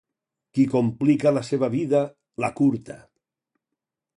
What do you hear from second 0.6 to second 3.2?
complica la seva vida, l'acurta.